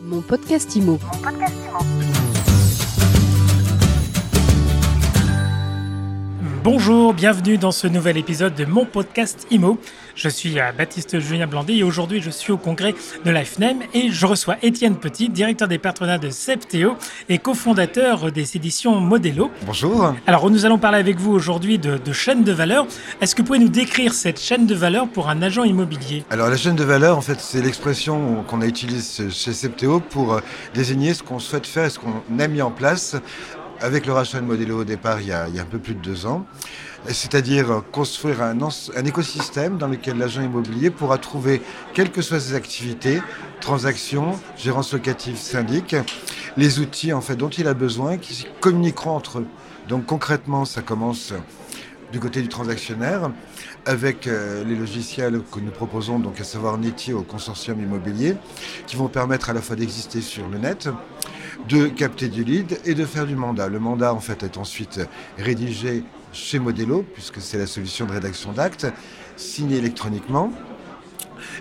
[0.00, 0.98] Mon podcast IMO.
[6.64, 9.78] Bonjour, bienvenue dans ce nouvel épisode de mon podcast IMO.
[10.16, 14.10] Je suis euh, Baptiste Julien Blandy et aujourd'hui je suis au congrès de l'IFNEM et
[14.10, 16.96] je reçois Étienne Petit, directeur des partenariats de Septéo
[17.28, 19.52] et cofondateur des éditions Modelo.
[19.64, 20.12] Bonjour.
[20.26, 22.88] Alors nous allons parler avec vous aujourd'hui de, de chaîne de valeur.
[23.20, 26.24] Est-ce que vous pouvez nous décrire cette chaîne de valeur pour un agent immobilier?
[26.30, 30.34] Alors la chaîne de valeur, en fait, c'est l'expression qu'on a utilisée chez Septéo pour
[30.34, 30.40] euh,
[30.74, 33.14] désigner ce qu'on souhaite faire et ce qu'on a mis en place
[33.80, 36.26] avec le rachat de Modelo au départ il y, a, un peu plus de deux
[36.26, 36.46] ans,
[37.06, 41.62] c'est-à-dire construire un, un, écosystème dans lequel l'agent immobilier pourra trouver,
[41.94, 43.20] quelles que soient ses activités,
[43.60, 45.96] transactions, gérance locative, syndic,
[46.56, 49.46] les outils en fait dont il a besoin qui communiqueront entre eux.
[49.88, 51.32] Donc concrètement, ça commence
[52.12, 53.30] du côté du transactionnaire
[53.86, 58.36] avec euh, les logiciels que nous proposons, donc à savoir Neti au consortium immobilier,
[58.86, 60.88] qui vont permettre à la fois d'exister sur le net,
[61.68, 63.68] de capter du lead et de faire du mandat.
[63.68, 65.00] Le mandat, en fait, est ensuite
[65.38, 68.86] rédigé chez Modelo, puisque c'est la solution de rédaction d'actes,
[69.36, 70.52] signé électroniquement.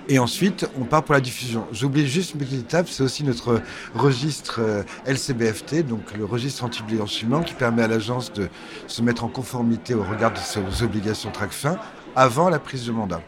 [0.10, 1.68] Et ensuite, on part pour la diffusion.
[1.74, 3.62] J'oublie juste une petite étape, c'est aussi notre
[3.94, 8.48] registre euh, LCBFT, donc le registre anti-blanchiment, qui permet à l'agence de
[8.88, 11.78] se mettre en conformité au regard de ses obligations TRACFIN
[12.18, 13.22] avant la prise de mandat.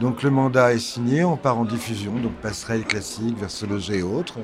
[0.00, 4.40] Donc le mandat est signé, on part en diffusion, donc passerelle classique, versologer et autres,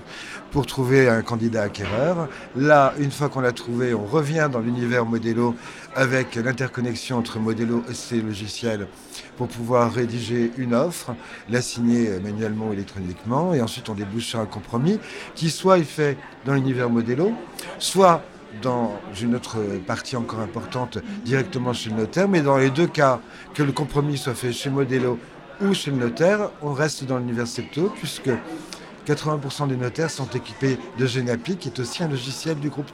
[0.52, 2.28] pour trouver un candidat acquéreur.
[2.54, 5.56] Là, une fois qu'on l'a trouvé, on revient dans l'univers Modelo
[5.96, 8.86] avec l'interconnexion entre Modelo et ses logiciels
[9.36, 11.16] pour pouvoir rédiger une offre,
[11.48, 15.00] la signer manuellement ou électroniquement, et ensuite on débouche sur un compromis
[15.34, 17.32] qui soit est fait dans l'univers Modelo,
[17.80, 18.22] soit
[18.62, 23.20] dans une autre partie encore importante directement chez le notaire, mais dans les deux cas,
[23.54, 25.18] que le compromis soit fait chez Modelo
[25.60, 28.30] ou chez le notaire, on reste dans l'univers Septo, puisque
[29.06, 32.90] 80% des notaires sont équipés de Genapi, qui est aussi un logiciel du groupe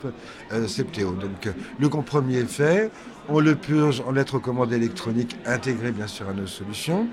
[0.52, 1.12] euh, Septéo.
[1.12, 2.90] Donc le compromis est fait,
[3.28, 7.08] on le purge en lettres commandées électroniques intégrées bien sûr à nos solutions.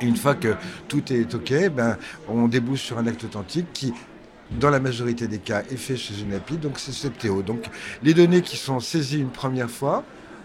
[0.00, 0.54] Et une fois que
[0.88, 1.96] tout est OK, ben,
[2.28, 3.92] on débouche sur un acte authentique qui
[4.58, 7.42] dans la majorité des cas, est fait chez Genapi, donc c'est Septéo.
[7.42, 7.64] Donc
[8.02, 10.04] les données qui sont saisies une première fois,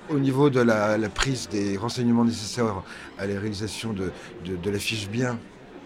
[0.10, 2.84] au niveau de la, prise des renseignements nécessaires
[3.18, 4.12] à la réalisation de,
[4.46, 5.38] de, de la fiche bien,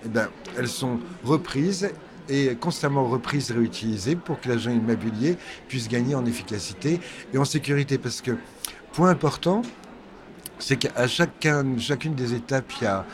[0.06, 0.28] eh ben,
[0.58, 1.90] elles sont reprises
[2.30, 7.00] et constamment reprises et réutilisées pour que l'agent immobilier puisse gagner en efficacité
[7.34, 7.98] et en sécurité.
[7.98, 8.32] Parce que,
[8.94, 9.64] point important,
[10.60, 13.06] c'est qu'à chacun, chacune des étapes, il y a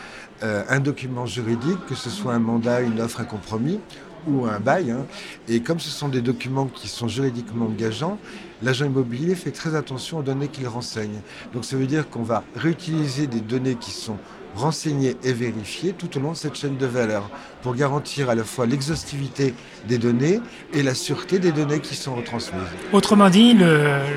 [0.44, 3.79] euh, un document juridique, que ce soit un mandat, une offre, un compromis
[4.27, 4.91] ou un bail.
[4.91, 5.05] Hein.
[5.47, 8.17] Et comme ce sont des documents qui sont juridiquement engageants,
[8.61, 11.21] l'agent immobilier fait très attention aux données qu'il renseigne.
[11.53, 14.17] Donc ça veut dire qu'on va réutiliser des données qui sont
[14.56, 17.30] renseignées et vérifiées tout au long de cette chaîne de valeur
[17.62, 19.53] pour garantir à la fois l'exhaustivité
[19.88, 20.40] des données
[20.74, 22.62] et la sûreté des données qui sont retransmises.
[22.94, 23.57] Autrement dit,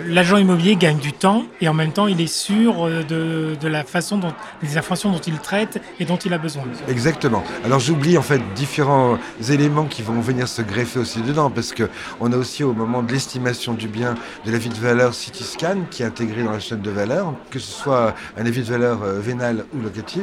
[0.06, 3.84] l'agent immobilier gagne du temps et en même temps il est sûr de, de, la
[3.84, 4.32] façon dont
[4.62, 6.62] les informations dont il traite et dont il a besoin.
[6.88, 7.42] Exactement.
[7.64, 11.88] Alors j'oublie en fait différents éléments qui vont venir se greffer aussi dedans parce que
[12.20, 14.14] on a aussi au moment de l'estimation du bien
[14.44, 17.70] de l'avis de valeur Cityscan qui est intégré dans la chaîne de valeur, que ce
[17.70, 20.19] soit un avis de valeur vénal ou locatif,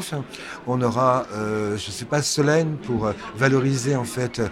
[0.66, 4.48] on aura, euh, je ne sais pas, Solène pour valoriser en fait euh,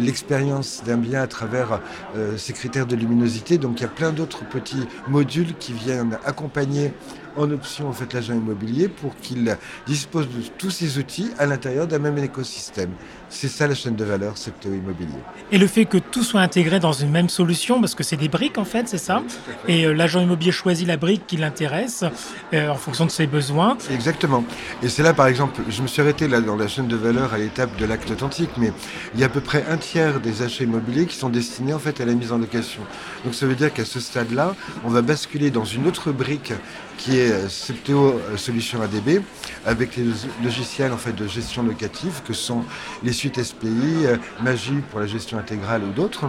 [0.00, 1.80] l'expérience d'un bien à travers
[2.16, 3.58] euh, ces critères de luminosité.
[3.58, 6.92] Donc il y a plein d'autres petits modules qui viennent accompagner
[7.36, 11.86] en option en fait l'agent immobilier pour qu'il dispose de tous ces outils à l'intérieur
[11.86, 12.90] d'un même écosystème.
[13.28, 15.18] C'est ça la chaîne de valeur secteur immobilier.
[15.50, 18.28] Et le fait que tout soit intégré dans une même solution, parce que c'est des
[18.28, 19.22] briques en fait, c'est ça
[19.66, 22.04] Et euh, l'agent immobilier choisit la brique qui l'intéresse
[22.52, 23.76] euh, en fonction de ses besoins.
[23.90, 24.44] Exactement.
[24.82, 27.34] Et c'est là par exemple, je me suis arrêté là dans la chaîne de valeur
[27.34, 28.72] à l'étape de l'acte authentique, mais
[29.14, 31.78] il y a à peu près un tiers des achats immobiliers qui sont destinés en
[31.78, 32.82] fait à la mise en location.
[33.24, 34.54] Donc ça veut dire qu'à ce stade-là,
[34.84, 36.52] on va basculer dans une autre brique
[36.96, 39.22] qui est Septéo Solution ADB,
[39.64, 40.04] avec les
[40.42, 42.64] logiciels en fait, de gestion locative, que sont
[43.02, 44.06] les suites SPI,
[44.42, 46.26] Magie pour la gestion intégrale ou d'autres,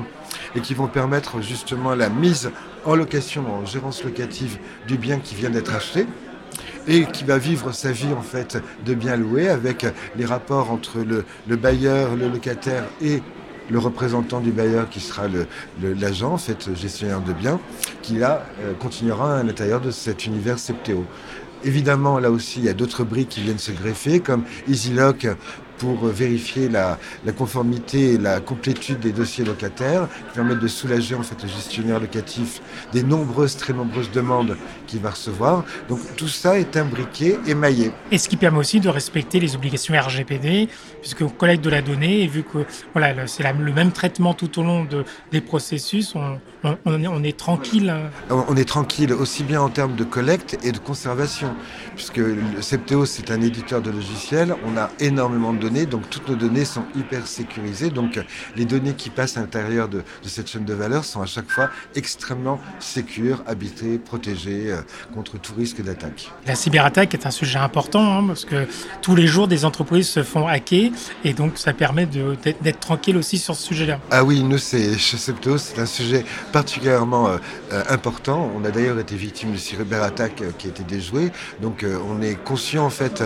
[0.55, 2.51] et qui vont permettre justement la mise
[2.85, 4.57] en location, en gérance locative
[4.87, 6.07] du bien qui vient d'être acheté
[6.87, 9.85] et qui va vivre sa vie en fait de bien loué avec
[10.15, 13.21] les rapports entre le, le bailleur, le locataire et
[13.69, 15.23] le représentant du bailleur qui sera
[15.81, 17.59] l'agent, en fait, gestionnaire de biens,
[18.01, 21.05] qui là euh, continuera à l'intérieur de cet univers Septéo.
[21.63, 25.27] Évidemment, là aussi, il y a d'autres briques qui viennent se greffer, comme EasyLock
[25.77, 26.97] pour vérifier la,
[27.37, 31.99] conformité et la complétude des dossiers locataires, qui permettent de soulager en fait le gestionnaire
[31.99, 32.61] locatif
[32.93, 34.57] des nombreuses, très nombreuses demandes
[34.87, 35.63] qu'il va recevoir.
[35.89, 37.91] Donc tout ça est imbriqué, émaillé.
[38.11, 40.69] Et ce qui permet aussi de respecter les obligations RGPD,
[41.01, 42.59] puisqu'on collecte de la donnée et vu que
[42.93, 46.39] voilà, c'est le même traitement tout au long de, des processus, on,
[46.85, 47.89] on, est, tranquille.
[47.89, 48.09] Hein.
[48.29, 51.53] On est tranquille aussi bien en termes de collecte et de conservation,
[51.95, 56.27] puisque le Septéo c'est un éditeur de logiciels, on a énormément de données, donc toutes
[56.29, 58.19] nos données sont hyper sécurisées, donc
[58.55, 61.69] les données qui passent à l'intérieur de, cette chaîne de valeur sont à chaque fois
[61.95, 64.81] extrêmement sécures, habitées, protégées euh,
[65.13, 66.31] contre tout risque d'attaque.
[66.45, 68.67] La cyberattaque est un sujet important, hein, parce que
[69.01, 70.91] tous les jours des entreprises se font hacker,
[71.23, 73.99] et donc ça permet d'être tranquille aussi sur ce sujet-là.
[74.11, 77.37] Ah oui, nous c'est chez Septéo, c'est un sujet particulièrement euh,
[77.71, 78.51] euh, important.
[78.55, 81.31] On a d'ailleurs été victime de cyberattaque euh, qui a été déjouée.
[81.61, 83.23] Donc on est conscient en fait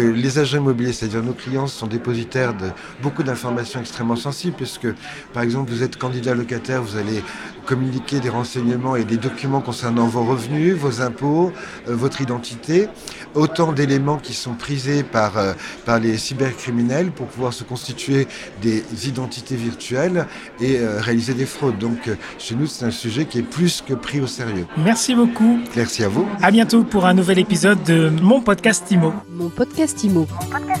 [0.00, 2.70] les agents immobiliers, c'est-à-dire nos clients, sont dépositaires de
[3.02, 4.88] beaucoup d'informations extrêmement sensibles, puisque
[5.32, 7.22] par exemple vous êtes candidat locataire, vous allez
[7.66, 11.52] communiquer des renseignements et des documents concernant vos revenus, vos impôts,
[11.88, 12.88] euh, votre identité,
[13.34, 15.52] autant d'éléments qui sont prisés par, euh,
[15.84, 18.26] par les cybercriminels pour pouvoir se constituer
[18.62, 20.26] des identités virtuelles
[20.60, 21.78] et euh, réaliser des fraudes.
[21.78, 24.66] Donc chez nous, c'est un sujet qui est plus que pris au sérieux.
[24.76, 25.58] Merci beaucoup.
[25.76, 26.26] Merci à vous.
[26.42, 29.12] À bientôt pour un nouvel épisode de mon podcast IMO.
[29.30, 30.26] Mon podcast IMO.
[30.30, 30.73] Mon podcast